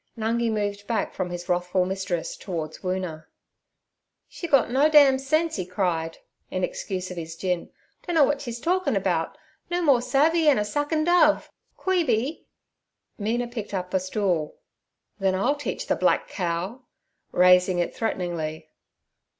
Nungi 0.17 0.49
moved 0.51 0.87
back 0.87 1.13
from 1.13 1.29
his 1.29 1.47
wrathful 1.47 1.85
mistress 1.85 2.35
towards 2.35 2.79
Woona. 2.79 3.27
'She's 4.27 4.49
got 4.49 4.71
no 4.71 4.89
dam 4.89 5.19
sense' 5.19 5.57
he 5.57 5.63
cried, 5.63 6.17
in 6.49 6.63
excuse 6.63 7.11
of 7.11 7.17
his 7.17 7.35
gin; 7.35 7.69
'dunno 8.07 8.23
wot 8.25 8.41
she's 8.41 8.59
torkin' 8.59 8.95
about—no 8.95 9.79
more 9.83 10.01
savvey 10.01 10.47
'en 10.49 10.57
a 10.57 10.65
suckin' 10.65 11.03
dove. 11.03 11.51
Queeby—' 11.77 12.47
Mina 13.19 13.45
picked 13.47 13.75
up 13.75 13.93
a 13.93 13.99
stool. 13.99 14.55
'Then 15.19 15.35
I'll 15.35 15.55
teach 15.55 15.85
the 15.85 15.95
black 15.95 16.27
cow'—raising 16.27 17.77
it 17.77 17.93
threateningly. 17.95 18.69